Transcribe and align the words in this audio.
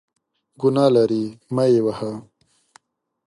ګناه 0.61 0.89
لري، 0.95 1.23
مه 1.55 1.63
یې 1.71 1.81
وهه! 1.85 2.11